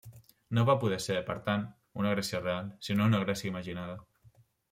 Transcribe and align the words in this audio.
No 0.57 0.61
va 0.69 0.75
poder 0.83 0.97
ser, 1.05 1.17
per 1.27 1.35
tant, 1.49 1.65
una 2.05 2.15
Grècia 2.15 2.41
real, 2.41 2.73
sinó 2.89 3.07
una 3.11 3.21
Grècia 3.27 3.53
imaginada. 3.53 3.97